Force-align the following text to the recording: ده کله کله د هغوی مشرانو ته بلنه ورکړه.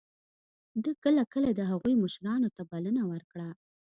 ده 0.83 0.91
کله 1.03 1.23
کله 1.33 1.49
د 1.53 1.61
هغوی 1.71 1.93
مشرانو 2.03 2.47
ته 2.55 2.61
بلنه 2.71 3.03
ورکړه. 3.11 3.49